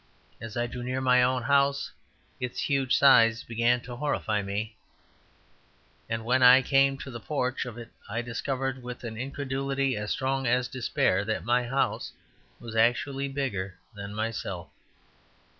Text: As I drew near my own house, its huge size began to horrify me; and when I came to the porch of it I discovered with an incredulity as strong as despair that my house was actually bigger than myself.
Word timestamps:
As 0.41 0.57
I 0.57 0.65
drew 0.65 0.81
near 0.81 0.99
my 0.99 1.21
own 1.21 1.43
house, 1.43 1.91
its 2.39 2.61
huge 2.61 2.97
size 2.97 3.43
began 3.43 3.81
to 3.81 3.95
horrify 3.95 4.41
me; 4.41 4.75
and 6.09 6.25
when 6.25 6.41
I 6.41 6.63
came 6.63 6.97
to 6.97 7.11
the 7.11 7.19
porch 7.19 7.65
of 7.67 7.77
it 7.77 7.91
I 8.09 8.23
discovered 8.23 8.81
with 8.81 9.03
an 9.03 9.15
incredulity 9.15 9.95
as 9.95 10.09
strong 10.09 10.47
as 10.47 10.67
despair 10.67 11.23
that 11.25 11.45
my 11.45 11.65
house 11.65 12.13
was 12.59 12.75
actually 12.75 13.27
bigger 13.27 13.77
than 13.93 14.15
myself. 14.15 14.69